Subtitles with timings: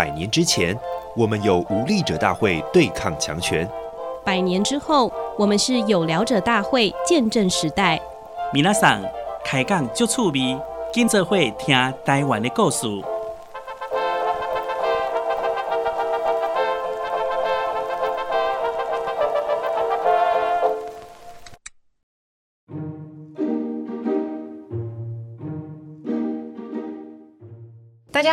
[0.00, 0.74] 百年之前，
[1.14, 3.66] 我们有无力者大会对抗强权；
[4.24, 8.00] 百年之后，我们是有聊者大会见证时代。
[8.54, 9.02] 皆さん
[9.44, 10.58] 开讲就趣味，
[10.90, 12.86] 今则会听台湾的故事。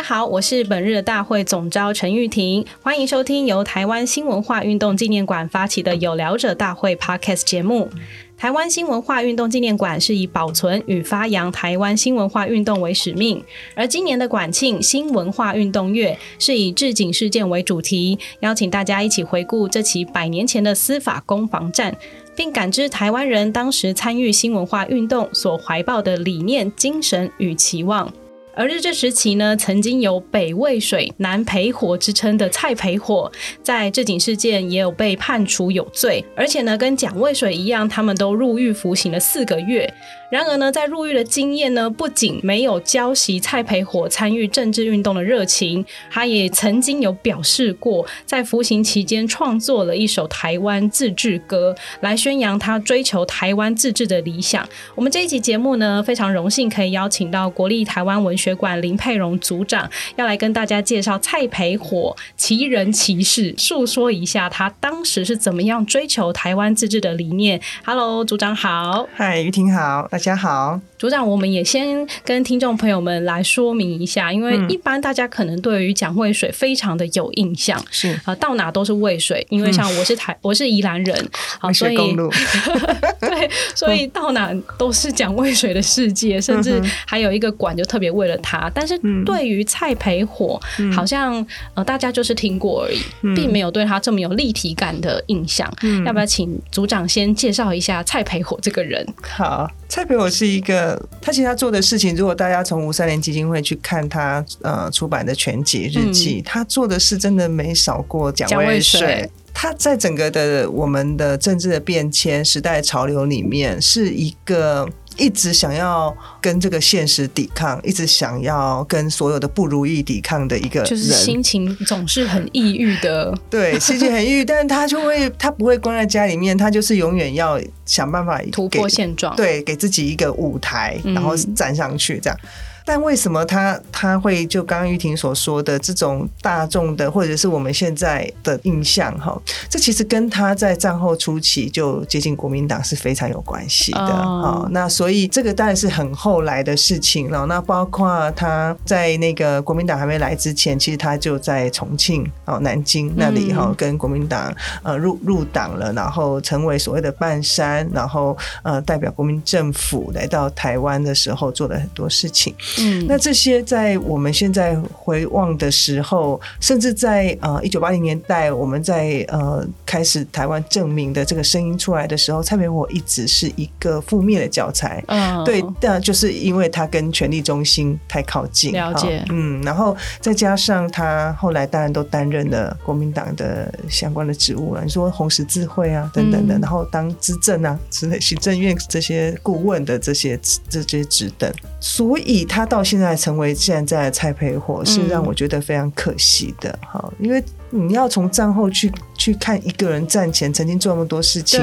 [0.08, 7.90] 好，我是本日的大会总召陈玉婷，欢迎收听由台湾新文化运动纪念馆发起的有聊者大会 Podcast 节目。
[8.38, 21.94] 台湾新文化运动纪念馆是以保存与发扬台湾新文化运动为使命，而今年的馆庆新文化运动月是以治警事件为主题，邀请大家一起回顾这起百年前的司法攻防战，
[22.34, 28.10] 并感知台湾人当时参与新文化运动所怀抱的理念、精神与期望。
[28.58, 33.30] 而日治时期呢，曾经有北魏水、南培火之称的蔡培火，
[33.62, 39.88] 在治警事件也有被判处有罪，而且呢，跟蒋渭水一样，他们都入狱服刑了四个月。
[40.28, 54.68] 然而呢，在入狱的经验呢，不仅没有浇熄蔡培火参与政治运动的热情，他也曾经有表示过，在服刑期间创作了一首台湾自治歌，来宣扬他追求台湾自治的理想。
[54.96, 67.60] 我们这一集节目呢，非常荣幸可以邀请到国立台湾文学学馆林佩蓉组长，要来跟大家介绍蔡培火奇人奇事，诉说一下他当时是怎么样追求台湾自治的理念。
[67.84, 69.06] Hello，组长好。
[69.14, 70.08] 嗨，于婷好。
[70.10, 70.80] 大家好。
[70.98, 78.18] 组长，我们也先跟听众朋友们来说明一下，因为一般大家可能对于蒋渭水非常的有印象，是。
[78.24, 81.96] 啊，到哪都是渭水，因为像我是台， 我是宜兰人，好，所以
[83.20, 88.70] 对，所以到哪都是蒋渭水的世界，甚至还有一个馆就特别为了他。
[88.74, 90.60] 但是对于蔡培火，
[90.92, 92.98] 好像呃大家就是听过而已，
[93.36, 95.72] 并没有对他这么有立体感的印象。
[96.04, 99.06] 要不要请组长先介绍一下蔡培火这个人？
[99.22, 101.00] 好，蔡培我是一个。
[101.20, 109.28] 他其实他做的事情，如果大家从吴三连基金会去看他呃出版的全集日记，嗯、他做的事真的没少过蒋渭水。
[109.52, 114.88] 他在整个的我们的政治的变迁、时代潮流里面，是一个。
[115.18, 123.36] 一直想要跟这个现实抵抗，一直想要跟所有的不如意抵抗的一个人，就是心情总是很抑郁的。
[123.50, 132.38] 对，心情很抑郁，但是他就会， 他不会关在家里面，他就是永远要想办法突破现状，对，给自己一个舞台，然后站上去这样。
[132.42, 132.48] 嗯
[132.88, 139.38] 但为什么他他会就刚刚玉婷所说的这种大众的或者是我们现在的印象哈，
[139.68, 144.66] 这其实跟他在战后初期就接近国民党是非常有关系的哦。
[144.70, 147.44] 那所以这个当然是很后来的事情了。
[147.44, 154.50] 那包括他在那个国民党还没来之前，其实他就在重庆哦南京那里哈跟国民党
[154.82, 162.54] 呃入入党了，然后成为所谓的半山，然后呃代表国民政府来到台湾的时候做了很多事情。
[162.80, 175.02] 嗯，那这些在我们现在回望的时候，甚至在呃一九八零年代，我们在呃开始台湾证明的这个声音出来的时候，蔡培火一直是一个负面的教材。
[175.08, 179.24] 嗯，对，但就是因为他跟权力中心太靠近，了解。
[179.30, 190.38] 嗯，然后再加上他后来当然都担任了国民党的相关的职务了，你说红十字会啊等等的，然后当资政啊之类行政院这些顾问的这些
[190.68, 192.67] 这些职等，所以他。
[192.68, 197.42] 到现在成为现在的蔡培火，是让我觉得非常可惜的哈，因为。
[197.70, 201.60] 你要从战后去去看一个人战前曾经做那么多事情，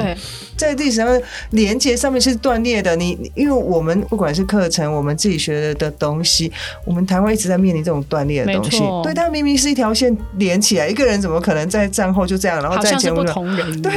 [0.56, 1.22] 在历史上
[1.52, 2.96] 连接上面是断裂的。
[2.96, 6.52] 你因为我们不管是课程，我们自己学的东西，
[6.86, 8.80] 我们台湾一直在面临这种断裂的东西。
[9.04, 13.66] 对，但明明是一条线连起来，一个人怎么可能在战后就这样，然后战前不同人？
[13.82, 13.92] 对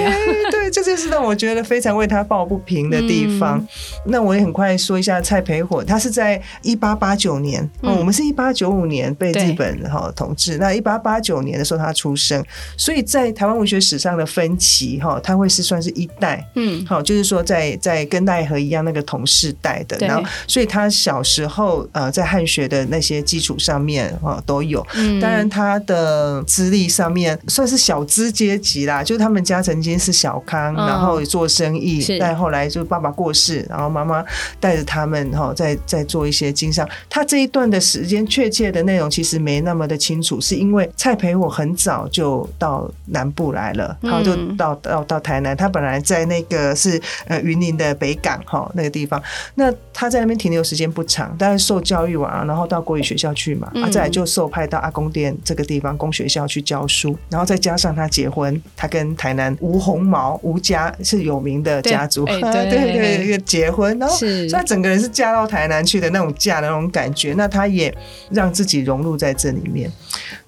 [0.50, 3.62] 对，这就是让我觉得非常为他抱不平的地方。
[4.06, 10.56] 那我也很快说一下蔡培火，他是在一八八九年，我们是一八九五年被日本哈统治。
[10.58, 11.92] 那一八八九年的时候，他。
[11.98, 12.44] 出生，
[12.76, 24.86] 所以在台湾文学史上的分歧哈，他会是算是一代，嗯，好，就是说在在跟奈何一样那个同世代的，然后所以他小时候呃在汉学的那些基础上面哈都有，
[25.20, 34.24] 当然他的资历上面算是小资阶级啦，就是他们家曾经是小康，然后做生意，但后来就爸爸过世，然后妈妈
[34.60, 41.87] 带着他们哈在在做一些经商，他这一段的时间确切的内容其实没那么的清楚，是因为蔡培我很早。
[41.88, 45.56] 早就到南部部来了，然后就到到到台南。
[45.56, 49.22] 他本来在那个是呃云林的北港哈那个地方，
[49.54, 67.96] 那他在那边停留时间不长，但是受教育完了，然后到国语学校去嘛，啊，再来就受派到阿公店这个地方公学校去教书，然后再加上他结婚，他跟台南吴红毛吴家是有名的家族，对对对， 一个结婚，然后所以他整个人是嫁到台南去的那种嫁的那种感觉，那他也
[68.32, 69.88] 让自己融入在这里面。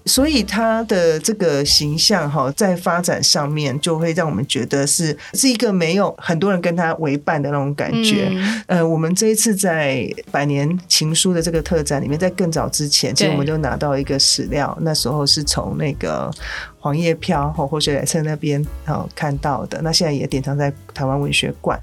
[0.07, 8.29] 所以他的这个形象哈，在发展上面就会让我们觉得是是一个没有很多人跟他为伴的那种感觉。
[8.31, 16.31] 嗯、呃，我们这一次在百年情书的这个特展里面，在更早之前，其实我们就拿到一个史料，那时候是从那个
[16.79, 19.81] 黄叶飘或或水来册那边好看到的。
[19.83, 21.79] 那现在也典藏在台湾文学馆。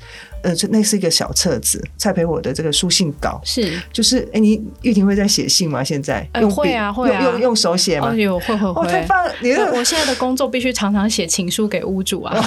[0.47, 5.83] 呃，那是一个小册子，蔡培火的这个书信稿是，就是哎、欸，你玉婷会在写信吗？
[5.83, 8.15] 现在用、呃、会啊，会啊，用用，用手写吗？
[8.15, 9.31] 有、哦、会会会，哦、太棒了！
[9.41, 12.33] 你我现在的工作必须常常写情书给屋主啊。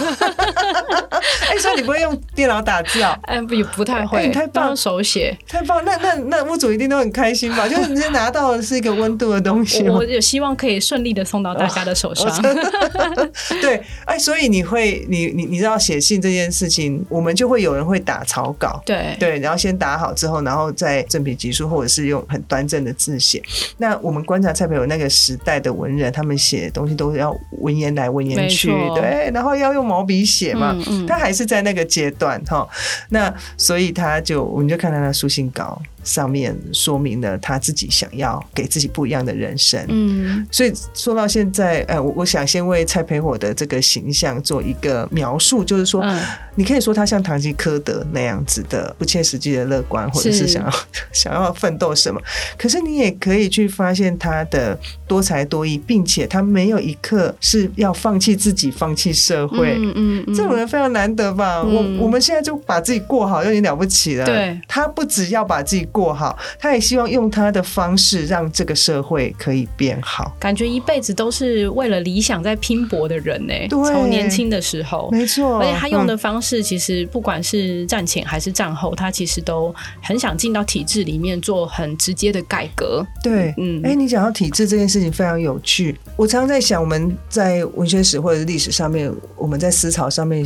[1.50, 3.18] 哎、欸，所以你不会用电脑打字啊？
[3.24, 5.84] 哎， 不不太会，欸、太棒，用手写，太棒。
[5.84, 7.68] 那那那屋主一定都很开心吧？
[7.68, 12.26] 就是你拿到的是一个温度的东西，我有希望可以顺利的送到大家的手上。
[12.30, 13.28] 哦、
[13.60, 13.76] 对，
[14.06, 18.80] 哎、欸，所以你会，你你你知道写信这件事情，我们就会有人会打草稿。
[18.86, 23.42] 对对，然后先打好之后，然后再正笔疾书，或者是用很端正的字写。
[23.78, 30.72] 那我们观察蔡培友那个时代的文人，他们写的东西都是要文言来文言去，对，然后要用毛笔写嘛。
[30.72, 32.66] 嗯嗯、他还是在那个阶段哈。
[33.08, 35.82] 那所以他就，我们就看他的书信稿。
[36.02, 46.22] 上面说明了他自己想要给自己不一样的人生，嗯，所以说到现在，呃，我我想先为蔡培火的这个形象做一个描述，就是说，嗯、
[46.54, 50.72] 你可以说他像唐吉诃德那样子的不切实际的乐观，或者是想要
[51.12, 52.18] 想要奋斗什么，
[52.56, 61.62] 可是你也可以去发现他的多才多艺，并且他没有一刻是要放弃自己、放弃社会，嗯嗯，嗯，这种人非常难得吧？
[61.66, 64.24] 嗯、我我们现在就把自己过好，就已经了不起了。
[64.24, 65.86] 对，他不只要把自己。
[65.90, 70.34] 过好，他也希望用他的方式让这个社会可以变好。
[70.38, 73.54] 感觉一辈子都是为了理想在拼搏的人呢。
[73.68, 75.58] 对，从年轻的时候，没错。
[75.58, 83.06] 而且他用的方式，其实不管是战前还是战后，他其实都很想进到体制里面做很直接的改革。
[83.22, 85.96] 对，嗯，哎，你讲到体制这件事情非常有趣。
[86.16, 90.44] 我常常在想，我们在文学史或者历史上面，我们在思潮上面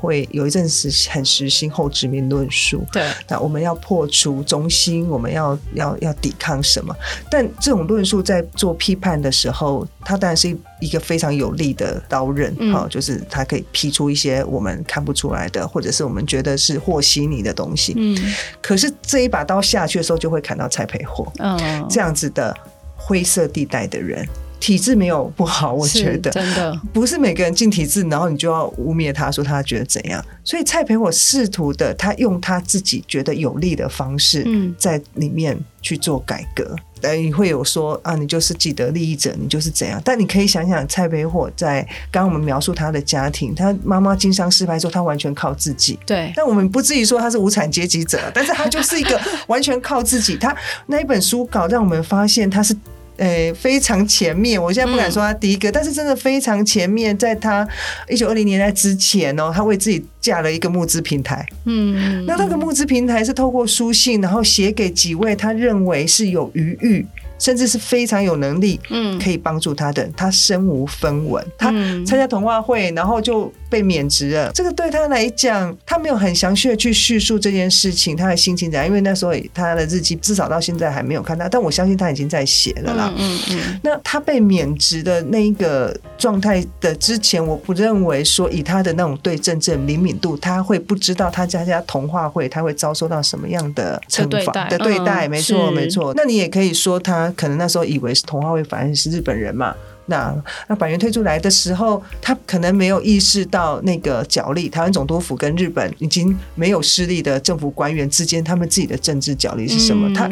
[0.00, 2.84] 会有一阵子很实行后殖民论述。
[2.92, 5.08] 对，那我们要破除中心。
[5.08, 6.94] 我们要要要抵抗什么？
[7.30, 17.94] 但这种论述在做批判的时候，它当然是一个非常有力的刀刃，哈、嗯，就是它可以劈出一些我们看不出来的，或者是我们觉得是和稀泥的东西。
[17.96, 18.16] 嗯，
[18.60, 22.54] 可是这一把刀下去的时候，就会砍到蔡培火，嗯，这样子的
[22.96, 24.26] 灰色地带的人。
[24.64, 30.24] 体制没有不好，我觉得真的不是每个人进体制，然后你就要污蔑他说他觉得怎样。
[30.42, 36.74] 所以蔡培火试图的，他用他自己觉得有利的方式，嗯在里面去做改革。
[36.98, 40.00] 但你会有说啊，你就是既得利益者，你就是怎样？
[40.02, 45.98] 但你可以想想，蔡培火在刚刚我们描述他的家庭，他妈妈经商失败之后，他完全靠自己。
[46.06, 46.32] 对。
[46.34, 50.38] 但我们不至于说他是无产阶级者，但是他就是一个 完全靠自己。
[50.38, 50.56] 他
[50.86, 52.74] 那一本书稿让我们发现他是。
[53.16, 57.66] 诶、欸，非常前面，我现在不敢说他第一个，嗯、但是真的非常前面，在他
[58.08, 61.46] 一九二零年代之前哦，他为自己架了一个募资平台。
[61.64, 67.06] 嗯，那那个募资平台是透过书信，然后写给几位他认为是有余裕。
[67.36, 71.70] 甚至是非常有能力，嗯，可以帮助他的，他身无分文，他
[72.06, 74.52] 参加童话会，然后就被免职了。
[74.52, 78.86] 这个对他来讲，他没有很详细的去叙述这件事情，他的心情怎样？
[78.86, 83.12] 因为那时候他的日记至少到现在还没有看到，但我相信他已经在写了啦。
[83.16, 83.80] 嗯嗯。
[83.82, 95.26] 那他被免职的那一个状态的之前，我不认为说以他的那种对政治灵敏度，他会不知道他家家童话会他会遭受到什么样的惩罚的对待。
[95.26, 96.12] 没错，没错。
[96.14, 97.24] 那你也可以说他。
[97.36, 99.74] 可能那时候以为是童话会反正是日本人嘛，
[100.06, 100.34] 那
[100.68, 110.08] 那板垣退出来的时候，他可能没有意识到那个角力，台湾总督府跟日本已经没有势力的政府官员之间，他们自己的政治角力是什么？
[110.08, 110.30] 嗯、他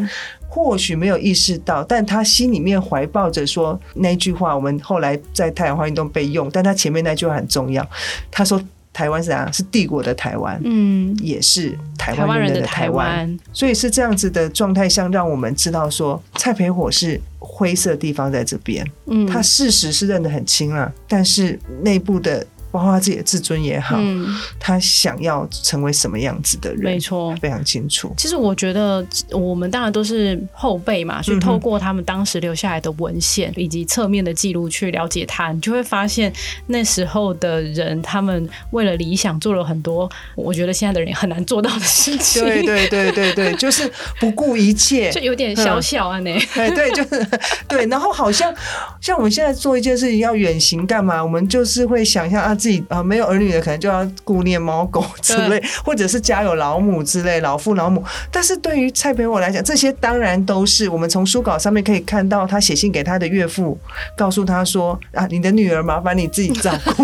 [0.49, 7.89] 或许没有意识到，但他心里面怀抱着说那句话，我们后来在太阳花运动被用，但他前面那句话很重要，
[8.31, 8.63] 他说。
[8.93, 9.51] 台湾是啥？
[9.51, 28.13] 是帝国的台湾，嗯，也是台湾人的台湾，所以是这样子的状态下，让我们知道说蔡培火是灰色地方在这边，嗯，他事实是认得很清了，但是内部的包括他自己的自尊也好，嗯，他想要成为什么样子的人，没错，非常清楚。
[28.17, 36.33] 其实我觉得我们当然都是后辈嘛，所以透过他们当时留下来的文献以及侧面的记录去了解他，你就会发现
[36.69, 42.43] 那时候的人，他们为了理想做了很多，我觉得现在的人也很难做到的事情。
[42.43, 47.27] 对对对对对，就是不顾一切，就有点小小啊，那哎对，就是
[47.69, 48.51] 对，然后好像
[48.99, 52.57] 像我们现在做一件事情要远行干嘛，我们就是会想象啊。
[52.63, 58.05] 自己啊，没有儿女的可能就要顾念猫狗 之类，或者是家有老母之类，老父老母。
[58.31, 63.77] 但是对于蔡培我来讲，这些当然都是我们从书稿上面可以看到，他写信给他的岳父，
[64.17, 67.03] 告诉他说啊，你的女儿麻烦你自己照顾。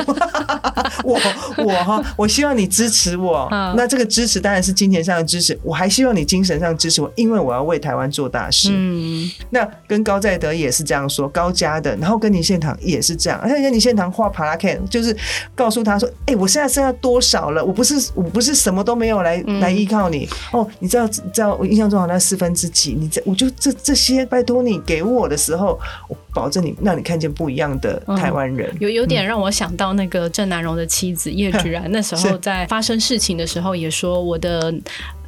[1.02, 1.18] 我
[1.56, 3.48] 我哈，我希望你支持我。
[3.76, 8.68] 那这个支持当然是金钱上的支持，我还希望你精神上支持我，因为我要为台湾做大事。
[8.70, 15.16] 嗯，那跟高在德也是这样说，高家的，然后跟你现场也是这样，而且跟你现场画帕拉 K 就是。
[15.54, 17.64] 告诉他说：“哎、欸，我现在剩下多少了？
[17.64, 20.66] 我不是，我不是什么都没有来、嗯、来依靠你哦。
[20.78, 22.94] 你知道，知道我印象中好像四分之几。
[22.94, 25.78] 你这，我就这这些，拜托你给我的时候，
[26.08, 28.70] 我保证你让你看见不一样的台湾人。
[28.74, 34.72] 嗯、有有点让我想到那个郑南荣的妻子叶 菊然，那时候在发生事情的时候也说，我的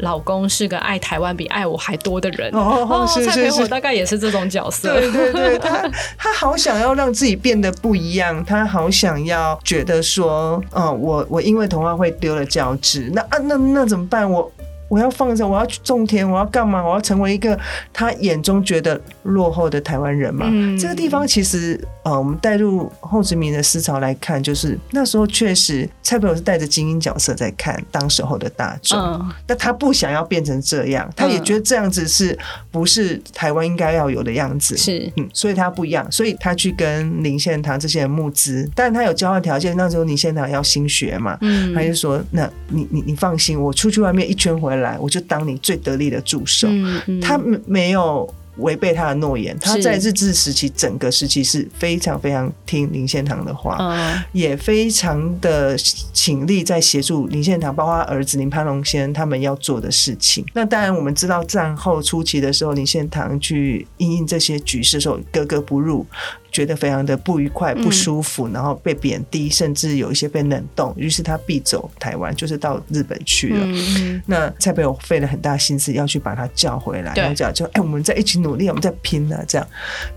[0.00, 2.50] 老公是个爱台湾比爱我还多的人。
[2.52, 4.92] 哦，哦是是是，蔡培火大概也是这种角色。
[5.00, 14.28] 对对对，他 他好想要让自己变得不一样，他好想要觉得。”说，嗯，我我因为童话会丢了教职，那啊那那怎么办？
[14.28, 14.50] 我。
[14.90, 16.84] 我要放着，我要去种田，我要干嘛？
[16.84, 17.56] 我要成为一个
[17.92, 20.46] 他眼中觉得落后的台湾人嘛？
[20.50, 28.98] 嗯、这个地方其实，呃，我们带入后殖民的思潮来看，就是那时候确实蔡培友是带着精英角色在看当时候的大众，
[29.46, 32.36] 但、嗯、他不想要变成这样，他也觉得这样子是
[32.72, 34.76] 不是台湾应该要有的样子？
[34.76, 44.79] 是，嗯，所以他不一样，所以他去跟林献堂这些人募资，但他有交换条件，那时候林献堂要新学嘛，嗯，他就说，那你你你放心，我出去外面一圈回来。
[44.80, 46.68] 来，我就当你最得力的助手。
[46.70, 55.76] 嗯嗯、他没有违背他的诺言，他在日治时期整个时期是非常非常听林献堂的话，嗯、也非常的
[56.12, 60.44] 倾力在协助林献堂，包括他儿子林攀龙先生他们要做的事情。
[60.52, 66.04] 那当然，我们知道战后初期的时候，林献堂去应应这些局势的时候，格格不入。
[66.52, 73.60] 觉得非常的不愉快、不舒服，嗯、然后被贬低，甚至有一些被冷冻，于是他必走台湾，就是到日本去了。
[73.62, 79.66] 嗯、那蔡培友费了很大心思要去把他叫回来，然后讲就哎，我们在一起努努力，我们在拼了这样。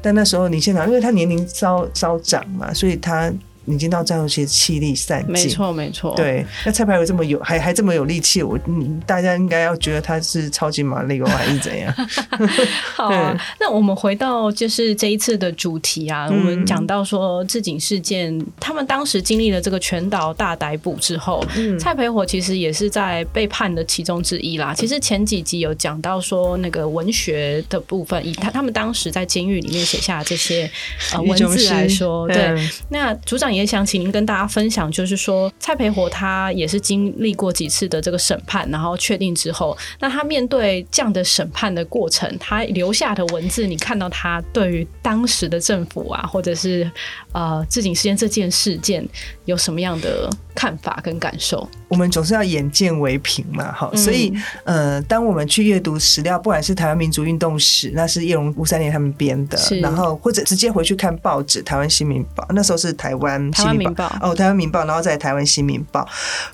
[0.01, 3.31] 但那时候林献堂，因为他年龄稍稍长嘛，所以他。
[3.65, 6.13] 已经到战后期气力散尽，没错没错。
[6.15, 11.93] 对，那蔡培火这么有，还还这么有力气，我嗯，大家应该要觉得他是超级玛丽哦，还是怎样？
[12.93, 24.73] 好啊，那我们回到就是这一次的主题啊，嗯、我们讲到说自警事件，他们当时经历了这个全岛大逮捕之后，嗯、蔡培火其实也是在被判的其中之一啦。
[24.73, 30.69] 其实前几集有讲到说那个文学的部分，以他他们当时在监狱里面写下这些
[31.13, 33.52] 呃文字来说，对，嗯、那组长。
[33.53, 46.89] 也想请您跟大家分享，就是说蔡培火他也是经历过几次的这个审判，然后确定之后，那他面对这样的审判的过程，他留下的文字，你看到他对于当时的政府啊，或者是
[47.31, 49.07] 呃自警事件这件事件
[49.45, 51.67] 有什么样的看法跟感受？
[51.87, 54.33] 我们总是要眼见为凭嘛，哈，所以
[54.63, 66.01] 呃，当我们去阅读史料，不管是台湾民族运动史，那是叶荣吴三连他们编的，然后或者直接回去看报纸《台湾新民报》，那时候是台湾新民报哦，《台湾民报》，然后在《台湾新民报》。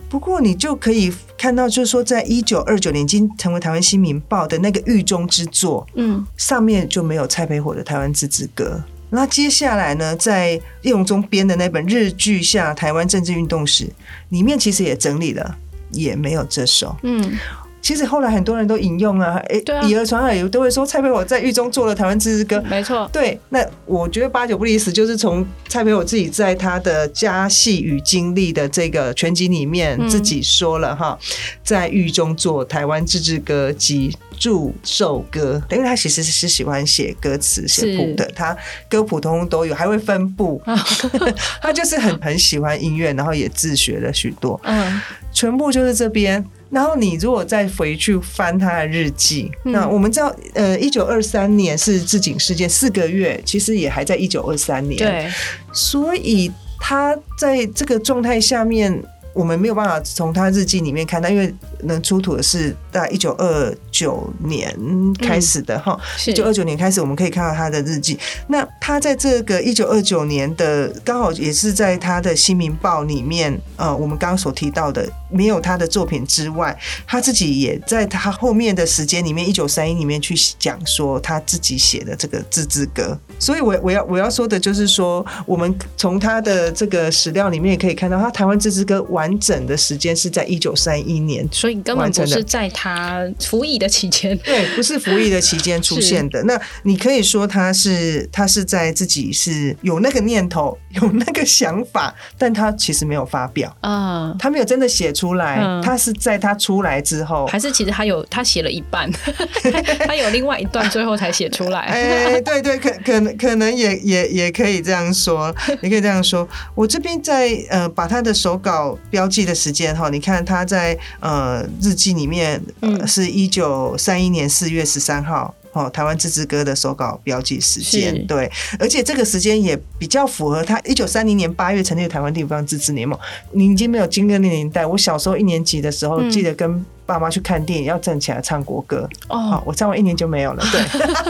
[0.09, 8.83] 不过你就可以看到，就是说，在一九二九年已经成为《台湾新民报》的那个狱中之作，嗯，上面就没有蔡培火的《台湾自治歌》。
[9.09, 10.51] 那接下来呢，在
[10.81, 13.85] 叶荣钟编的那本《日剧下台湾政治运动史》
[14.29, 15.57] 里面，其实也整理了，
[15.91, 16.95] 也没有这首。
[17.03, 17.37] 嗯。
[17.81, 23.09] 其实后来很多人都引用啊，哎、欸，以讹传讹，都会说蔡培火在狱中做了台湾自治歌，没错。
[23.11, 31.17] 对，那我觉得八九不离十，就是从蔡培火自己在他的家戏与经历的这个全集里面自己说了哈，
[31.63, 38.55] 在狱中做台湾自治歌及祝寿歌，因为他其实是喜欢写歌词写谱的，他
[38.89, 40.61] 歌谱通通都有，还会分布，
[41.61, 46.45] 他就是很很喜欢音乐，然后也自学了许多，嗯，全部就是这边。
[46.69, 54.97] 然后你如果再回去翻他的日记，嗯、那我们知道，呃，一九二三年是自警事件四个月，其实也还在一九二三年。
[54.97, 55.27] 对，
[55.73, 64.73] 所以他在这个状态下面，我们没有办法从他日记里面看到，因为能出土的是大概一九二九年
[65.19, 68.17] 开始的哈，一九二九年开始，我们可以看到他的日记。
[68.47, 83.17] 那他在这个一九二九年的刚好也是在他的《新民报》里面，呃，我们刚刚所提到的，没有他的作品之外，他自己也在他后面的时间里面，一九三一里面去讲说他自己写的这个自制歌。
[83.37, 96.43] 所以我，我我要我要说的就是说，我们从他的这个史料里面也可以看到，他台湾自治歌完整的时间是在一九三一年，所以根本不是在他服役的期间，对，不是服役的期间出现的。
[96.43, 109.11] 那你可以说他是他是在自己是有那个念头， 有那个想法，但他其实没有发表啊，他没有真的写出来，他是在他出来之后，还是其实他有他写了一半，
[110.05, 111.79] 他有另外一段最后才写出来。
[111.89, 113.35] 哎，对对，可可能。
[113.39, 116.47] 可能也也也可以这样说，也可以这样说。
[116.75, 133.17] 我这边在呃把他的手稿标记的时间哈，你看他在呃日记里面，呃、是一九三一年四月十三号哦，台湾自治歌的手稿标记时间对，而且这个时间也比较符合他一九三零年八月成立的台湾地方自治联盟。
[133.51, 136.85] 你已经没有经历那年代，我小时候一年级的时候，记得跟。
[137.09, 139.63] 爸妈去看电影要站起来唱国歌哦，oh.
[139.65, 140.63] 我唱完一年就没有了。
[140.71, 140.79] 对，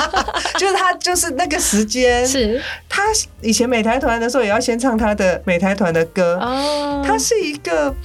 [0.59, 2.27] 就是他，就是那个时间。
[2.27, 3.03] 是他
[3.39, 7.07] 以前美台团的时候也要先唱他的美台团的歌哦，oh.
[7.07, 7.95] 他是一个。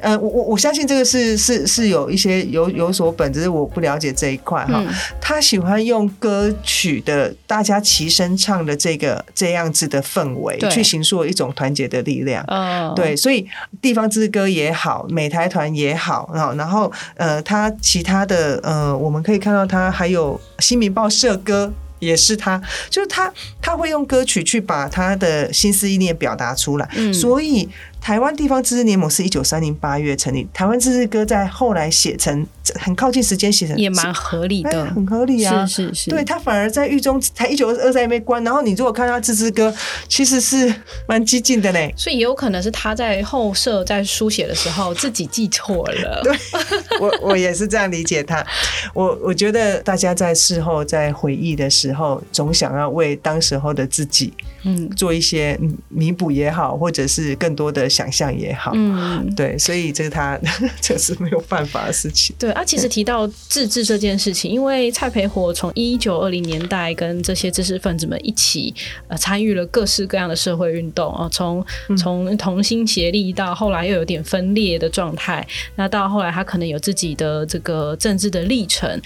[0.00, 4.82] 呃，我我我相信这个是是是有一些有有所本，只是我不了解这一块哈。
[5.20, 12.44] 他喜欢用歌曲的大家齐声唱的这个这样子的氛围，去形塑一种团结的力量。
[12.48, 13.46] 嗯，对，所以
[13.80, 22.60] 地方之歌也好，美台团也好，然后呃，他其他的呃，我们可以看到他还有新民报社歌也是他，
[22.90, 27.68] 就是他他会用歌曲去把他的心思意念表达出来，嗯，所以。
[28.00, 39.74] 台湾地方自治联盟是一九三零八月成立，台湾自治歌在后来写成很靠近时间写成，也蛮合理的，很合理啊，是是是，对他反而在狱中才一九二三被关，然后你如果看他自治歌，
[40.08, 40.72] 其实是
[41.08, 46.36] 蛮激进的嘞，所以也有可能是他在后设在书写的时候自己记错了， 对，
[47.00, 48.46] 我我也是这样理解他，
[48.94, 54.32] 我我觉得大家在事后在回忆的时候，总想要为当时候的自己。
[54.68, 55.56] 嗯，做一些
[55.88, 60.36] 弥补也好，或者是更多的想象也好，嗯，对，所以这是他
[60.82, 62.34] 这是没有办法的事情。
[62.36, 68.74] 对啊，其实提到自治这件事情，因为蔡培火从一九二零年代跟这些知识分子们一起
[69.06, 71.64] 呃参与了各式各样的社会运动啊，从
[71.96, 79.00] 从同心协力到后来又有点分裂的状态，那到后来他可能有自己的这个政治的历程。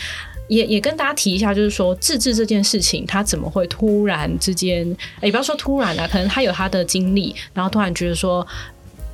[0.50, 4.84] 也也跟大家提一下，就是说自治这件事情，他怎么会突然之间，
[5.22, 8.44] 也不要说突然啊，可能他有他的经历，然后突然觉得说，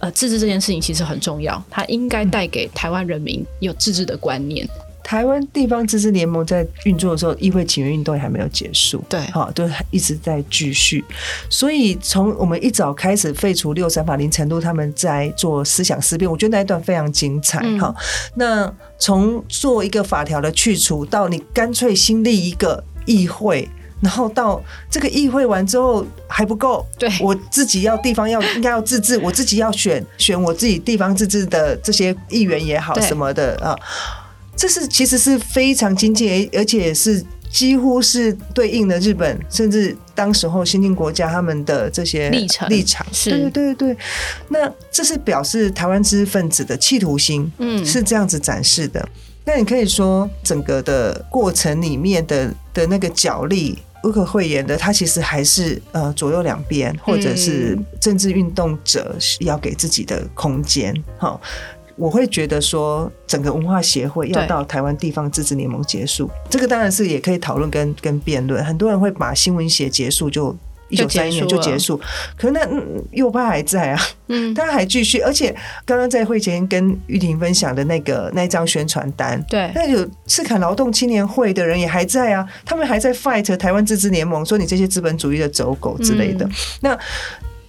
[0.01, 4.67] 呃，自治这件事情其实很重要，他应该带给台湾人民有自治的观念。
[5.07, 11.05] 台湾地方自治联盟在运作的时候，议会请愿运动也还没有结束，对，哈，都一直在继续。
[11.49, 17.61] 所以从我们一早开始废除六三法，林成禄他们在做思想思辨，我觉得那一段非常精彩。
[17.79, 17.95] 哈、嗯，
[18.35, 23.69] 那从做一个法条的去除，到你干脆新立一个议会，
[24.01, 33.79] 然后到这个议会完之后还不够，对，我自己要地方要应该要自治，我自己要选选我自己地方自治的这些议员也好什么的啊。
[34.57, 43.07] 这是其实是非常经济，而且是几乎是对应了日本，甚至当时候新兴国家他们的这些立场立场。
[43.13, 43.97] 是，对对对。
[44.49, 49.07] 那这是表示台湾知识分子的企图心，嗯，是这样子展示的。
[49.45, 61.41] 那你可以说，整个的过程里面的的那个角力，无可讳言的，它其实还是呃左右两边，或者是政治运动者要给自己的空间，哈。
[61.97, 68.63] 我会觉得说，整个文化协会要到台湾地方自治联盟结束，这个当然是也可以讨论跟跟辩论。
[68.65, 70.55] 很多人会把新闻写结束就
[70.89, 71.99] 一九三一年就结束，
[72.37, 72.69] 可是那
[73.13, 75.21] 右派还在啊，嗯， 他还继续。
[75.21, 75.55] 而且
[75.87, 86.45] 刚刚在会前跟玉婷分享的那个那张宣传单，对，那有赤坎劳动青年会的人也还在啊，他们还在 fight 台湾自治联盟，说你这些资本主义的走狗之类的。
[86.45, 86.99] 嗯、那。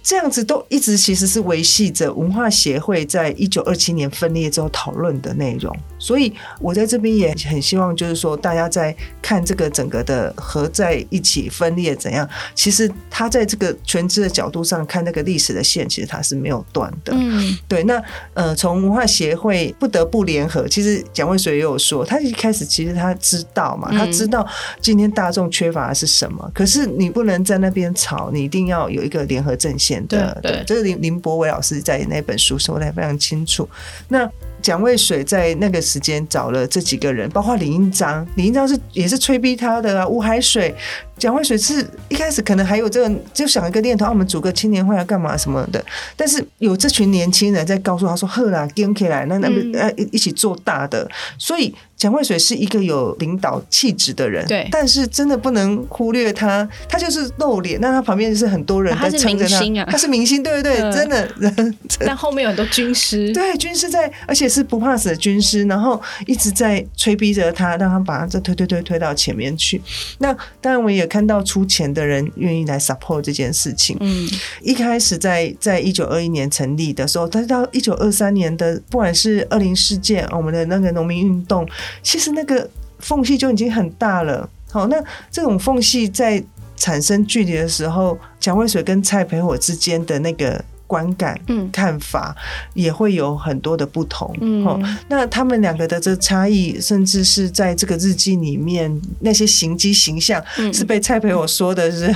[0.08, 17.12] 这样子都一直其实是维系着文化协会在一九二七年分裂之后讨论的内容，所以我在这边也很希望，就是说大家在看这个整个的合在一起分裂怎样，其实他在这个全知的角度上看那个历史的线，其实它是没有断的。
[17.14, 17.82] 嗯，对。
[17.84, 18.02] 那
[18.34, 24.46] 呃，从文化协会不得不联合，其实蒋渭水也有说，他一开始其实他知道嘛，他知道
[24.80, 30.04] 今天大众缺乏的是什么，可是你不能在那边吵，你一定要有一个联合阵线。
[30.06, 33.68] 对对，这个林林柏伟老师在那本书说的非常清楚。
[34.08, 40.74] 那蒋渭水在那个时间找了这几个人，包括李应章，李应章是也是催逼他的啊，吴海水。
[41.18, 45.84] 蒋渭水是一开始可能还有这个，就想一个念头，啊、我们组个青年会要干嘛什么的。
[46.16, 54.68] 但是有这群年轻人在告诉他说：“呵啦，跟起来，那那呃一一起做大的。”所以蒋万水是一个有领导气质的人，对。
[54.70, 59.50] 但是真的不能忽略他，他就是露脸，那他旁边就是很多人在撑着他。
[59.50, 60.82] 他是明星啊，他是明星，对不对，对？
[60.82, 61.74] 呃、真的。
[62.06, 69.82] 但后面有很多军师，对，军师在，而且是不怕死的军师，然后一直在催逼着他，让他把他这推推推推到前面去。
[70.18, 71.07] 那当然，我也。
[71.08, 73.96] 看到出钱的人愿意来 support 这件事情。
[74.00, 74.28] 嗯，
[74.62, 81.66] 一开始在在一九二一年成立的时候，但是到一九二三年的，不管是二零事件，我们的那个农民运动，
[82.02, 82.68] 其实那个
[82.98, 84.48] 缝隙就已经很大了。
[84.70, 86.40] 好，那这种缝隙在
[86.76, 90.64] 产生距离的时候，蒋渭水跟蔡培火之间的那个。
[90.88, 92.34] 观感、嗯看法
[92.72, 94.34] 也会有很多的不同。
[94.40, 102.12] 嗯，那他们两个的这差异，甚至是在这个日记里面那些形迹形象，是被蔡培我说的是，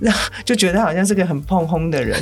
[0.00, 0.14] 那
[0.44, 2.16] 就觉得好像是个很碰轰的人。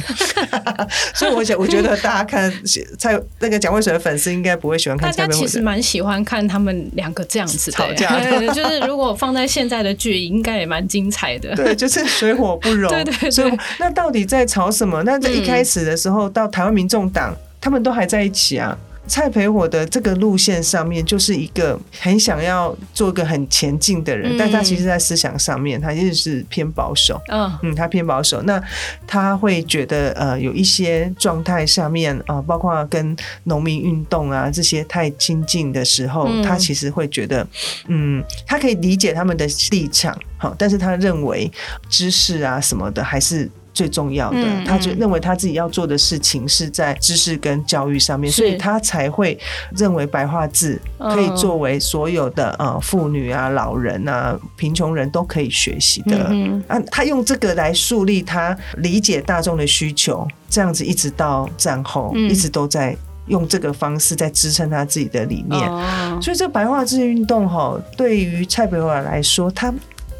[1.15, 2.51] 所以，我想，我觉得大家看
[2.99, 5.33] 蔡那个蒋渭水的粉丝应该不会喜欢看蔡培火。
[5.33, 8.19] 大家其实蛮喜欢看他们两个这样子吵架，
[8.55, 11.55] 就是如果放在现在的剧，应该也蛮精彩的。
[11.55, 12.91] 对，就是水火不容。
[12.91, 13.31] 对对对。
[13.31, 15.03] 所以，那到底在吵什么？
[15.03, 15.74] 那这一开始。
[15.75, 18.77] 死的时候，到台湾民众党，他们都还在一起啊。
[19.07, 27.21] 蔡培火的这个路线上面，就是一个很想要做一个很前进的人，嗯、但他其实，在思想上面，他一直是偏保守。
[27.29, 28.41] 嗯，嗯，他偏保守。
[28.45, 28.59] 那
[29.07, 37.47] 他会觉得，呃，有一些状态下面啊、呃，包括跟农民运动啊这些太亲近的时候，嗯、他其实会觉得，
[37.89, 41.53] 嗯，他可以理解他们的立场，好，但是他认为
[41.91, 43.51] 知识啊什么的还是。
[43.75, 49.39] 最重要的，他就认为他自己要做的事情是在知识跟教育上面，所以他才会
[49.77, 56.29] 认为白话字可以作为所有的呃妇女啊、老人啊、贫穷人都可以学习的。
[56.31, 66.23] 嗯啊，他用这个来树立他理解大众的需求，这样子一直到战后，一直都在用这个方式在支撑他自己的理念。
[66.23, 69.75] 所以这白话字运动哈，对于蔡培华来说，他。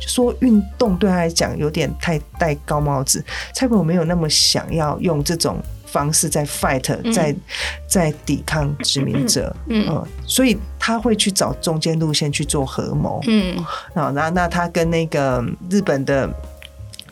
[0.07, 7.35] 说运动对他来讲有点太戴高帽子，蔡培火没有那么想要用这种方式在 fight，在
[7.89, 13.57] 在抵抗殖民者，嗯，嗯，所以他会去找中间路线去做合谋，嗯，
[13.95, 16.29] 啊，那那他跟那个日本的。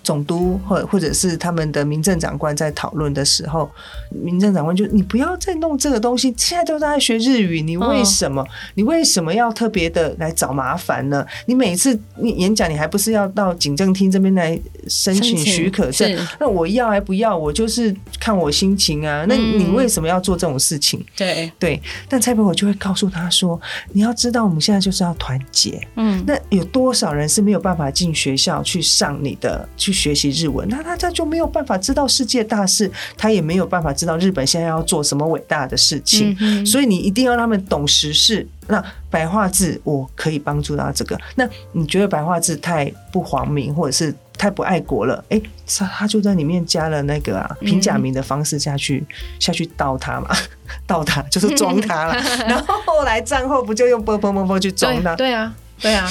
[0.02, 3.70] 总督或或者是他们的民政长官在讨论的时候，
[4.10, 11.24] 民政长官就你不要再弄这个东西，现在都在学日语，你为什么、哦、你为什么要特别的来找麻烦呢？
[11.46, 16.26] 你每次你演讲，你还不是要到警政厅这边来申请许可证？
[16.40, 17.36] 那我要还不要？
[17.36, 19.24] 我就是看我心情啊。
[19.28, 21.04] 那你为什么要做这种事情？
[21.16, 23.60] 对、嗯、对，但蔡培火就会告诉他说
[23.94, 25.80] ：“你要知道，我们现在就是要团结。
[25.94, 36.36] 嗯，那有多少人是没有办法进学校去上你的去？”学习日文，那他他就没有办法知道世界大事，他也没有办法知道日本现在要做什么伟大的事情。
[36.40, 38.46] 嗯、所以你一定要让他们懂时事。
[38.68, 41.18] 那白话字我可以帮助到这个。
[41.34, 45.22] 那你觉得白话字太不皇明，或者是太不爱国了？
[45.28, 50.30] 哎、欸，他他就在里面加了那个啊平假名的方式下去、嗯、下去倒他嘛，
[50.86, 52.14] 倒他就是装他了。
[52.48, 55.14] 然后后来战后不就用啵啵啵啵去装他？
[55.16, 56.08] 对啊，对啊。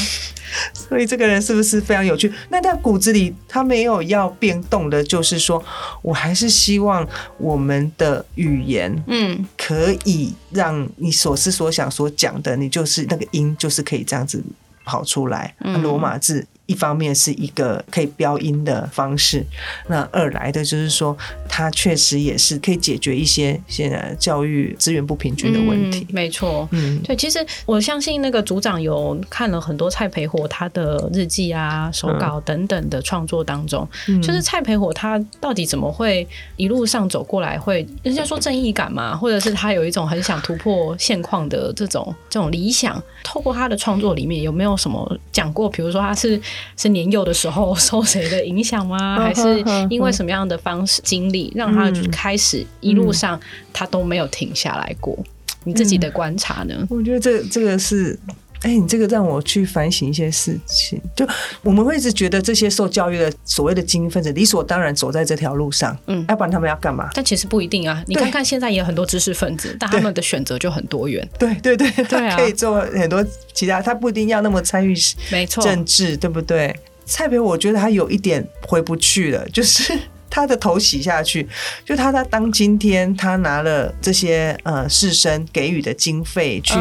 [0.74, 2.32] 所以这个人是不是非常有趣？
[2.50, 5.64] 那在骨子里，他没有要变动的，就是说
[6.02, 14.44] 我还是希望我们的语言，嗯，可以让你所思所想所讲的，你就是那个音，就是可以这样子
[14.84, 16.46] 跑出来，罗马字。
[16.72, 19.46] 一方面是一个可以标音的方式，
[19.90, 21.16] 那二来的就是说，
[21.50, 26.08] 它确实也是可以解决一些现在教育资源不平均的问题。
[26.10, 45.70] 嗯、没错，嗯，对，其实我相信那个组长有看了很多蔡培火他的日记啊、手稿等等的创作当中，嗯、就是蔡培火他到底怎么会一路上走过来，会人家说正义感嘛，或者是他有一种很想突破现况的这种这种理想，透过他的创作里面有没有什么讲过？
[45.70, 46.42] 比如说他是。
[46.78, 49.18] 是年幼的时候 受谁的影响吗？
[49.20, 53.40] 还是因为什么样的方式经历，让他开始一路上
[53.72, 55.18] 他都没有停下来过？
[55.64, 56.88] 你自己的观察呢？
[56.90, 58.18] 我觉得这这个是，
[58.62, 61.02] 哎，你这个让我去反省一些事情。
[61.16, 61.28] 就
[61.64, 67.10] 我们会一直觉得这些受教育的所谓的精英分子理所当然走在这条路上，嗯，要不然他们要干嘛？
[67.14, 68.04] 但其实不一定啊。
[68.08, 71.28] 你看看现在也有很多知识分子，但他们的选择就很多元。
[71.40, 74.96] 对对对，他可以做很多其他，他不一定要那么参与，
[75.32, 76.76] 没错，政治对不对？
[77.06, 79.98] 蔡培，我觉得他有一点回不去了，就是
[80.30, 81.46] 他的头洗下去，
[81.84, 86.74] 就他他当今天他拿了这些呃士绅给予的经费去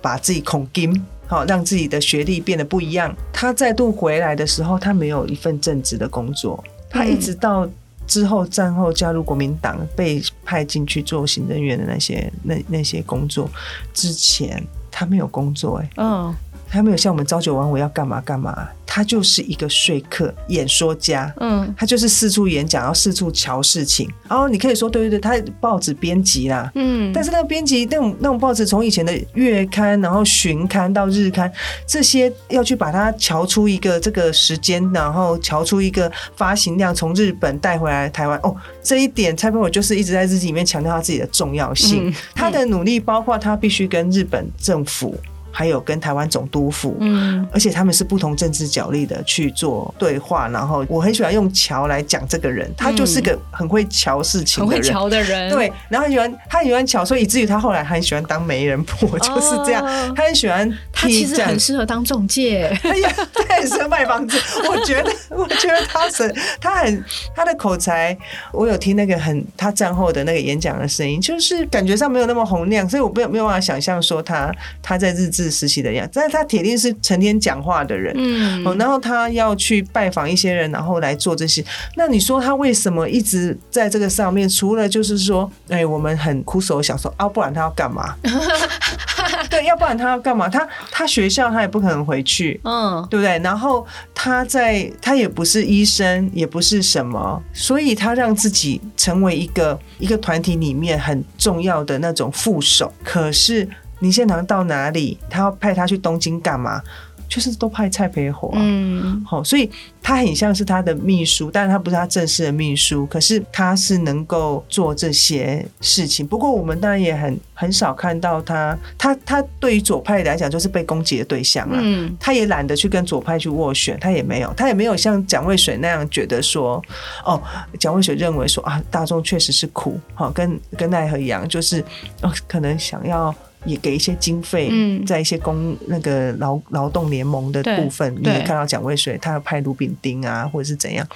[0.00, 3.14] 把自己恐金，好让自己的学历变得不一样。
[3.32, 7.68] 他再度回来的时候，他没有一份正职的工作，他一直到
[8.06, 13.50] 之后战后加入国民党，被派进去做行政院的那些那那些工作
[13.92, 16.34] 之前，他没有工作哎，嗯。
[16.68, 24.10] 他没有像我们朝九晚五要干嘛干嘛，他就是一个说客、演说家，嗯，他就是四处演讲，要四处瞧事情。
[24.26, 31.52] 然后你可以说，对对对，他报纸编辑啦，嗯，但是那个编辑那种那种报纸，从以前的月刊，然后旬刊到日刊，
[31.86, 38.40] 这些要去把它瞧出一个这个时间，然后瞧出一个发行量，从日本带回来台湾。
[38.42, 45.14] 哦，这一点蔡培火就是一直在日记里面强调他自己的重要性，嗯嗯、他的努力包括他必须跟日本政府。
[45.56, 64.38] 还有跟台湾总督府，嗯，而且他们是不同政治角力的去做对话，然后我很喜欢用乔来讲这个人，他就是个很会乔事情的人，很会乔的人， 对，然后很喜欢他很喜欢乔，所以以至于他后来很喜欢当媒人婆， 就是这样，哦、他很喜欢，他其实很适合当中介， 哎呀，他很适合卖房子，
[64.68, 67.02] 我觉得，我觉得他是他很
[67.34, 68.14] 他的口才，
[68.52, 75.45] 我有听那个很他战后的那个演讲的声音，就是感觉上没有那么洪亮，所以我没有没有办法想象说他他在日治。
[75.50, 81.64] 实习的样子，但是他铁定是成天讲话的人，嗯，然后他要去拜访一些人，然后来做这些。
[81.96, 84.48] 那你说他为什么一直在这个上面？
[84.48, 88.14] 除了就是说，哎，我们很苦手想说，啊，不然他要干嘛？
[89.50, 90.48] 对，要不然他要干嘛？
[90.48, 93.38] 他他学校他也不可能回去，嗯，对不对？
[93.40, 102.92] 然后他在他也不是医生，也不是什么，所以他让自己成为一个一个团体里面很重要的那种副手。
[103.04, 103.68] 可是。
[104.00, 106.82] 林献堂到哪里，他要派他去东京干嘛？
[107.28, 109.68] 就是都派蔡培火，嗯，好，所以
[110.00, 116.24] 他很像是他的秘书，但是他不是他正式的秘书，可是他是能够做这些事情。
[116.24, 126.80] 不过我们当然也很很少看到他，他他对于左派来讲就是被攻击的对象了，嗯，他也懒得去跟左派去斡旋，他也没有，他也没有像蒋渭水那样觉得说，
[127.24, 127.42] 哦，
[127.80, 131.84] 蒋渭水认为说啊，大众确实是苦，好，跟跟奈何一样，就是
[132.22, 133.34] 哦，可能想要。
[133.66, 134.70] 也给一些经费，
[135.04, 141.06] 在一些工那个劳劳动联盟的部分，你也看到蒋渭水他要派卢炳丁啊，或者是怎样，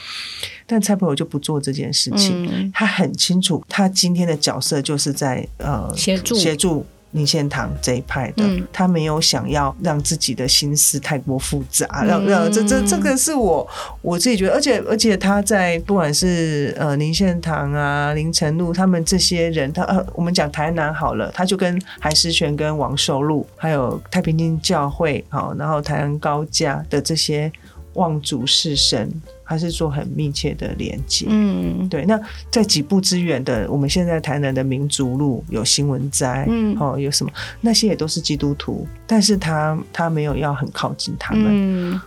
[0.66, 6.34] 但蔡培友就不做这件事情，他很清楚，他今天的角色就是在呃协助。
[6.34, 6.84] 协助。
[7.12, 13.68] 林献堂这一派的，嗯、他没有想要让自己的心思太过复杂，让让、嗯、这这这个是我
[14.00, 27.50] 我自己觉得，而且而且他在不管是呃林献堂啊林呈禄他们这些人，他呃我们讲台南好了，他就跟韩师泉跟王寿禄，还有太平间教会好，然后台南高家的这些
[27.94, 29.08] 望族士绅。
[29.50, 32.04] 还是做很密切的连接，嗯，对。
[32.06, 32.16] 那
[32.52, 42.00] 在几步之远的，我们现在台南的民族路有新闻斋，嗯，哦，有什么那些也都是基督徒，但是他他没有要很靠近他们，嗯。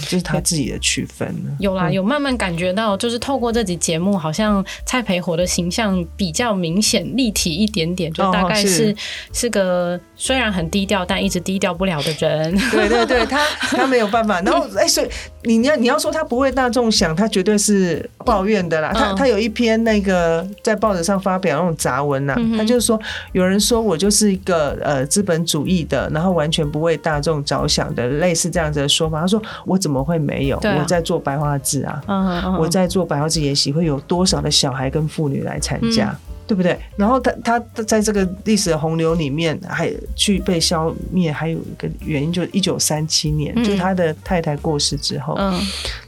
[0.00, 8.92] 就是他自己的区分有啦，有慢慢感觉到，就是透过这集节目，好像蔡培火的形象比较明显立体一点点，就大概是
[9.32, 12.58] 是个虽然很低调，但一直低调不了的人。
[12.72, 14.40] 对对对，他他没有办法。
[14.42, 15.08] 然后哎，所以
[15.46, 18.92] 你你要你要说他不为大众想，他绝对是抱怨的啦。
[18.92, 23.00] 他他有一篇那个在报纸上发表那种杂文呐，他就是说
[23.32, 29.22] 有人说我就是一个呃资本主义的，然后完全不为大众着想的，类似这样子的说法。
[29.22, 29.80] 他说我。
[29.86, 30.56] 怎么会没有？
[30.56, 32.58] 啊、我在做白话字啊，uh.
[32.58, 36.78] 我在做白话字研习，会有多少的小孩跟妇女来参加，嗯、对不对？
[36.96, 45.52] 然后他他在这个历史的洪流里面，还去被消灭，还有一个原因就是一九三七年，嗯、就他的太太过世之后，嗯、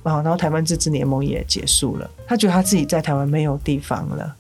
[0.03, 4.35] 然后然后台湾自治联盟也结束了，他觉得他自己在台湾没有地方了。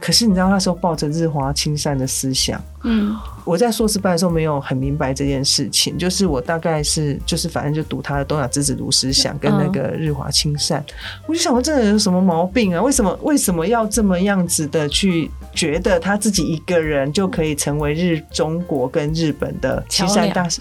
[0.00, 3.16] 可是你知道那时候抱着日华亲善的思想，嗯。
[3.48, 10.84] 我在硕士班的时候没有很明白这件事情，就是我大概是就是反正就读他的东亚之子读思想跟那个日华亲善，
[11.26, 12.82] 我就想说这个人有什么毛病啊？
[12.82, 20.60] 为什么为什么要这么样子的去觉得他自己一个人就可以成为日中国跟日本的亲善大使？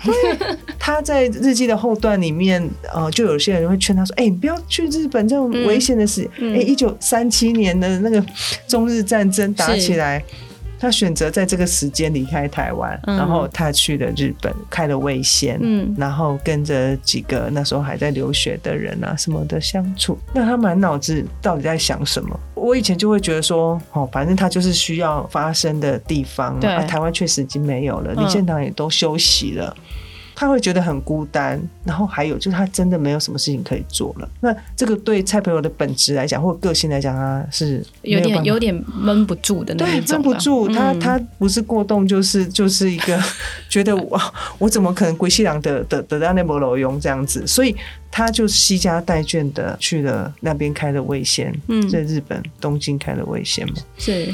[0.79, 8.25] 他在日记的后段里面，呃，就有些人会劝他说：“哎，你不要去日本这种危险的事。”哎，一九三七年的那个
[8.65, 10.23] 中日战争打起来。
[10.79, 20.17] 他选择在这个时间离开台湾，嗯、然后他去了日本，开了味仙，嗯，然后跟着几个那时候还在留学的人啊什么的相处。
[20.33, 22.39] 那他满脑子到底在想什么？
[22.53, 29.75] 我以前就会觉得说，哦，反正他就是需要发生的地方，对啊，台湾确实已经没有了，李建堂也都休息了。
[30.39, 31.59] 他会觉得很孤单。
[31.83, 34.29] 然后还有就是他真的没有什么事情可以做了。
[34.41, 40.05] 那这个对蔡朋友的本质来讲，或者个性来讲，他是有点有点闷不住的那种。
[40.05, 40.67] 对，闷不住。
[40.67, 43.17] 他他不是过动，就是就是一个
[43.69, 44.21] 觉得我
[44.59, 47.73] 我怎么可能归西郎的的得到那么老用这样子，所以
[48.11, 53.75] 他就西家带眷的去了那边开了味仙，嗯，在日本东京开了味仙嘛。
[53.97, 54.31] 是，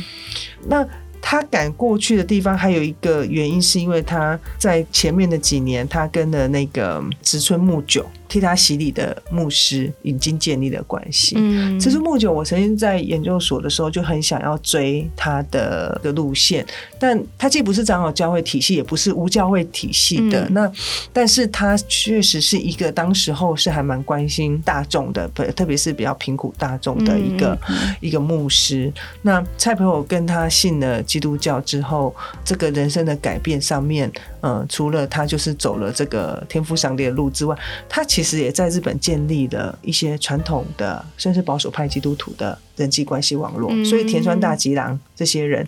[0.68, 0.84] 那。
[1.26, 8.06] 他敢过去的地方，还有一个原因，是因为他在前面的几年，他跟了那个植村木久。
[8.34, 11.36] 替他洗礼的牧师已经建立了关系。
[11.38, 16.66] 嗯，其实木九，我曾经在研究所的时候就很想要追他的的路线，
[16.98, 20.46] 但他既不是长老教会体系，也不是无教会体系的。
[20.46, 20.72] 嗯、那，
[21.14, 28.92] 但是他确实是一个当时候是还蛮关心大众的，特别是比较贫苦大众的一个、嗯、一个牧师。
[29.22, 34.12] 那蔡培友跟他信了基督教之后，这个人生的改变上面，
[34.44, 43.70] 嗯，除了他就是走了这个天赋上帝的路之外，他其实也在日本建立了一些传统的，甚至保守派基督徒的人际关系网络。
[43.72, 45.66] 嗯、所以田川大吉郎这些人，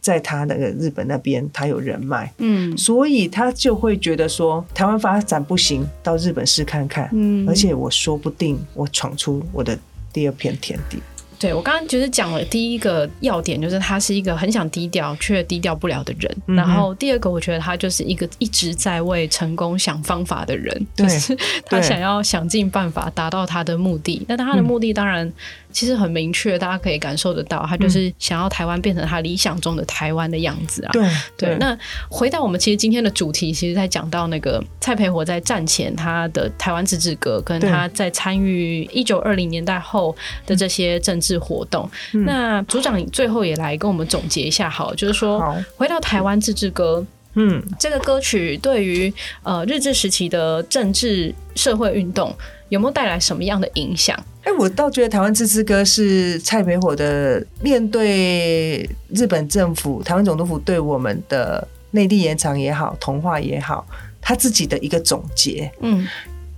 [0.00, 9.78] 在他那个日本那边，他有人脉，嗯，所以他就会觉得说，台湾发展不行，到日本试看看，嗯，而且我说不定我闯出我的
[10.12, 10.98] 第二片天地。
[11.38, 16.36] 对，我刚刚就是讲了第一个要点，就是他是一个很想低调却低调不了的人。
[16.46, 24.24] 嗯、然后第二个，我觉得他就是一个一直在为成功想方法的人，就是他想要想尽办法达到他的目的。
[24.28, 25.32] 那他的目的当然。
[25.76, 30.90] 其实很明确，大家可以感受得到，他就是想要台湾变成他理想中的台湾的样子啊。
[30.90, 31.56] 对对。
[31.58, 41.86] 那回到我们其实今天的主题，其实在讲到那个蔡培火在战前他的台湾自治歌，跟他在参与一九二零年代后的这些政治活动。
[42.14, 49.12] 嗯、那组长，最后也来跟我们总结一下，好，就是说回到台湾自治歌，嗯，这个歌曲对于
[49.42, 52.34] 呃日治时期的政治社会运动
[52.68, 54.18] 有没有带来什么样的影响？
[54.42, 63.86] 哎，我倒觉得台湾自治歌是蔡培火的面对日本政府、台湾总督府对我们的内地延长也好、同化也好，
[64.20, 65.70] 他自己的一个总结。
[65.80, 66.06] 嗯，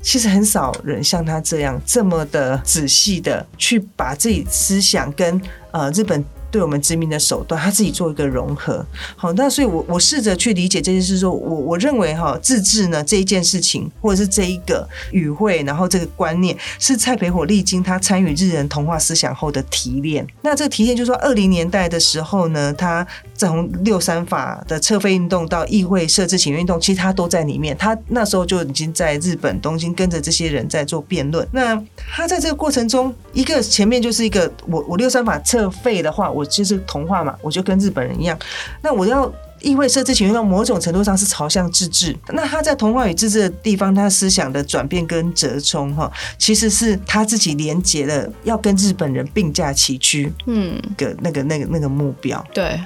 [0.01, 5.41] 其实很少人像他这样这么的仔细的去把自己思想跟
[5.71, 6.25] 呃日本。
[6.51, 8.85] 对我们殖民的手段，他自己做一个融合。
[9.17, 20.27] 好，那所以我，我试着去理解这件事，说我我认为哈，自治呢这一件事情，或者是这一个语汇，然后这个观念，是蔡培火历经他参与日人同化思想后的提炼。
[20.41, 27.77] 那这个提炼就是说，二零年代的时候呢，他从六三法的撤废运动到议会设置请愿运动，其实他都在里面。
[27.77, 31.47] 他那时候就已经在日本东京跟着这些人在做辩论。
[31.53, 36.31] 那他在这个过程中，一个前面就是一个我我六三法撤废的话。
[36.39, 38.39] 我就是同化嘛，我就跟日本人一样。
[38.81, 42.17] 那我要议会设置请愿到某种程度上是朝向自治。
[42.29, 52.45] 那他在同化与自治的地方，他思想的转变跟折冲哈，其实是他自己连结了要跟日本人并驾齐驱，嗯，个那个那个那个目标。
[52.55, 52.81] 对。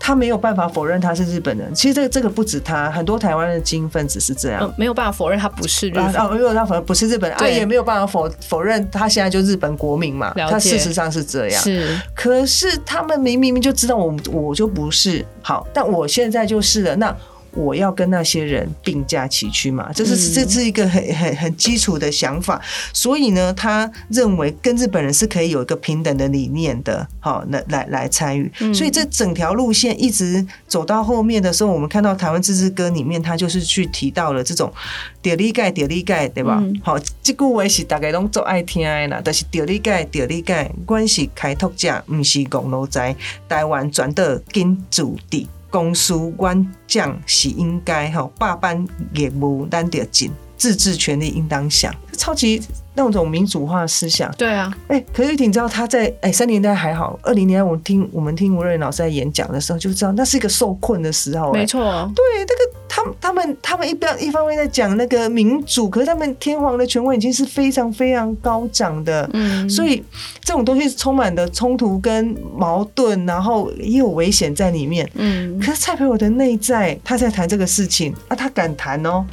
[0.00, 1.72] 他没有办法否认他是日本人。
[1.72, 6.16] 其实这个这个不止他，很多台湾的精英分子是这样，嗯、没有办法否认他不是日本人。
[6.16, 10.32] 啊，没有办法否认不是日本人，对啊，也没有办法否否认他现在就日本国民嘛。
[10.48, 11.62] 他事实上是这样。
[11.62, 16.96] 是，可是他们明明明就知道我我就不是好，但我现在就是了。
[16.96, 17.14] 那。
[17.52, 22.60] 我要跟那些人并驾齐驱嘛，这是这是一个很很很基础的想法。
[22.92, 28.50] 所以呢，他认为跟日本人是可以有一个平等的理念的，好，来来来参与。
[28.72, 34.72] 所以这整条路线一直走到后面的时候，我们看到台湾自治歌里面，他就是去提到了这种
[35.20, 36.62] “屌力盖屌力盖”，对吧？
[36.82, 39.20] 好，这句话是大概拢做爱听的啦。
[39.24, 43.14] 但是“屌力盖屌力盖”，关系开拓者不是公路在
[43.48, 45.48] 台湾转到根主地。
[45.70, 52.60] 公司官将是应该吼霸班业务咱得尽，自治权利应当享，超级
[53.06, 54.30] 那种民主化思想。
[54.36, 61.52] 对啊，哎、欸，可是你知道他在哎三零年代还好，二零年代我听我们听吴瑞老师在演讲的时候就知道，那是一个受困的时候。
[61.52, 70.02] 没错，对，那个他们他们他们一边一方面在讲那个民主，可是他们天皇的权威已经是非常非常高涨的，嗯，所以
[70.42, 75.58] 这种东西充满的冲突跟矛盾，然后也有危险在里面，嗯。
[75.60, 79.24] 可是蔡培火的内在，他在谈这个事情啊，他敢谈哦。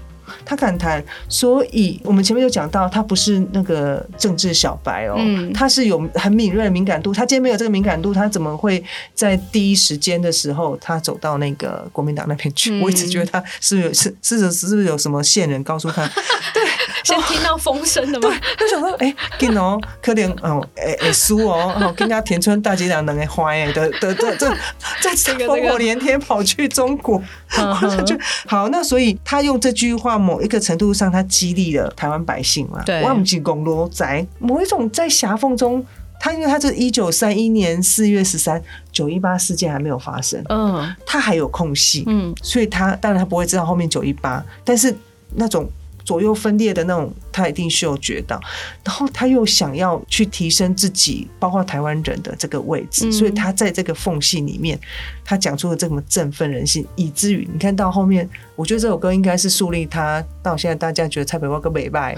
[0.47, 7.13] 他敢谈，所以我们前面就讲到，他不是那个政治小白哦，嗯、他是有很敏锐的敏感度。
[7.13, 8.81] 他今天没有这个敏感度，他怎么会
[9.13, 12.71] 在第一时间的时候，他走到那个国民党那边去？
[12.71, 16.07] 嗯、我一直觉得他是不是有是是是不是有什么线人告诉他？
[16.55, 16.63] 对，
[17.03, 18.33] 先听到风声的吗？
[18.57, 24.49] 他想说，哎、欸，跟哦，可能哦，哎哎苏哦，哦，跟他田村大吉郎能给坏哎的的的这
[25.01, 27.21] 这烽火连天跑去中国，
[28.05, 28.69] 就好。
[28.69, 30.36] 那所以他用这句话某。
[30.37, 32.83] 某一个程度上，它激励了台湾百姓嘛。
[32.83, 35.83] 对，忘记公罗在某一种在狭缝中，
[36.19, 38.61] 他因为他是一九三一年四月十三，
[38.91, 44.95] 九一八事件还没有发生，嗯，他还有空隙，嗯，所以他当然他不会知道后面九一八，但是
[45.33, 45.67] 那种。
[46.07, 48.39] 左右分裂的那种，他一定是有觉到，
[48.81, 54.79] 然后他又想要去提升自己，包括台湾人的这个位置，所以他在这个缝隙里面，
[55.29, 62.15] 他讲出了这么振奋人心，以至于你看到后面，我觉得这首歌应该是树立他到现在大家觉得蔡培火跟美拜，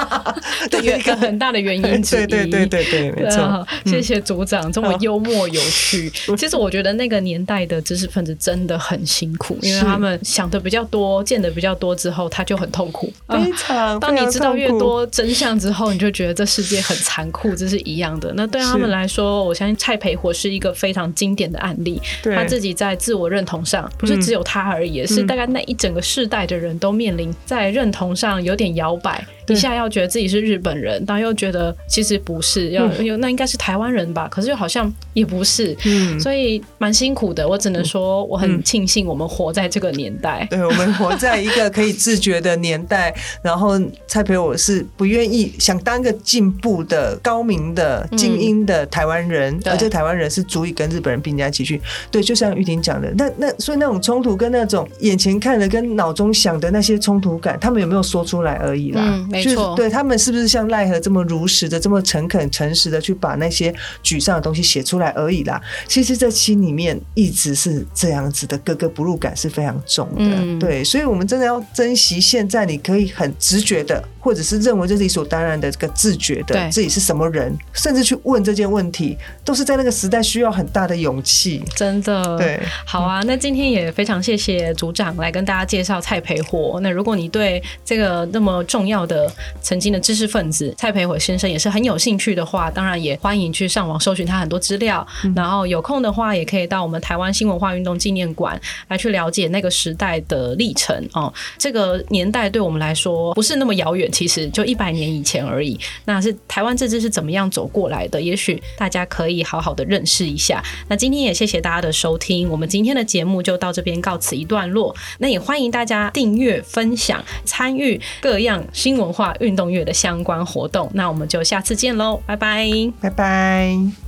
[0.70, 2.26] 对一个很大的原因之一。
[2.26, 3.66] 对对对对对，没错。
[3.86, 6.10] 谢谢组长这么幽默有趣。
[6.36, 13.10] 其实我觉得那个年代的知识分子真的很辛苦，因为他们想的比较多，见的比较多之后，他就很痛苦。
[13.28, 18.30] 非常，当你知道越多真相之后，你就觉得这世界很残酷，这是一样的。
[18.36, 21.98] 那对他们来说，我相信蔡培火是一个非常经典的案例。
[22.42, 29.24] 他自己在自我认同上，不是只有他而已，是大概那一整个世代的人都面临在认同上有点摇摆。
[29.48, 32.86] 一下要觉得自己是日本人，但又觉得其实不是，要
[33.18, 34.28] 那应该是台湾人吧？
[34.28, 37.46] 可是又好像也不是，嗯，所以蛮辛苦的。
[37.46, 40.46] 我只能说，我很庆幸我们活在这个年代。
[40.50, 43.14] 对，我们活在一个可以自觉的年代。
[43.42, 51.80] 然后蔡培我是不愿意想当一个进步的、高明的、精英的台湾人，而且台湾人是足以跟日本人并驾齐驱。
[52.10, 59.02] 对，就像玉婷讲的，那那所以那种冲突跟那种眼前看的跟脑中想的那些冲突感，他们有没有说出来而已啦？
[59.04, 59.74] 嗯，没错。
[59.76, 65.60] 对，他们是不是像赖和这么如实的、这么诚恳、诚实的去把那些沮丧的东西写出来而已啦？
[65.86, 70.14] 其实，在心里面一直是这样子的，格格不入感是非常重的。
[70.18, 74.02] 嗯、对，所以我们真的要珍惜现在，你可以很直觉的。
[74.22, 81.60] 或者是认为这是理所当然的这个自觉的自己是什么人，甚至去问这件问题，都是在那个时代需要很大的勇气。
[81.74, 83.20] 真的，对，好啊。
[83.26, 86.78] 那今天也非常谢谢组长来跟大家介绍蔡培火。
[86.84, 89.28] 那如果你对这个那么重要的
[89.60, 95.04] 曾经的知识分子蔡培火先生也是很有兴趣的话，当然也欢迎去上网搜寻他很多资料。
[95.34, 101.32] 然后有空的话，也可以到我们台湾新文化运动纪念馆来去了解那个时代的历程哦。
[101.58, 104.11] 这个年代对我们来说不是那么遥远。
[104.12, 108.20] 其实就一百年以前而已，那是台湾这支是怎么样走过来的？
[108.20, 110.62] 也许大家可以好好的认识一下。
[110.88, 114.94] 那今天也谢谢大家的收听，我们今天的节目就到这边告辞一段落。
[115.18, 120.90] 那也欢迎大家订阅、分享、参与各样新文化运动月的相关活动。
[120.94, 122.68] 那我们就下次见喽，拜拜，
[123.00, 124.01] 拜拜。